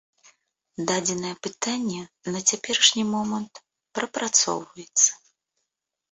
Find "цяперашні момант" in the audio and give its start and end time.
2.49-3.61